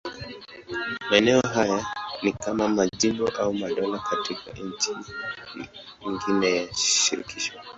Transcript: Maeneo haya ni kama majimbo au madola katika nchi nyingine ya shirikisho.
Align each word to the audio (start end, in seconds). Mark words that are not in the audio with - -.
Maeneo 1.09 1.41
haya 1.53 1.85
ni 2.23 2.31
kama 2.33 2.67
majimbo 2.67 3.27
au 3.27 3.53
madola 3.53 3.99
katika 3.99 4.51
nchi 4.51 4.91
nyingine 6.05 6.55
ya 6.55 6.73
shirikisho. 6.73 7.53